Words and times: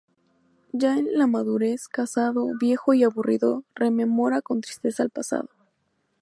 Ya 0.73 0.97
en 0.97 1.13
la 1.13 1.27
madurez, 1.27 1.87
casado, 1.87 2.47
viejo 2.59 2.95
y 2.95 3.03
aburrido, 3.03 3.65
rememora 3.75 4.41
con 4.41 4.59
tristeza 4.61 5.03
el 5.03 5.11
pasado. 5.11 5.49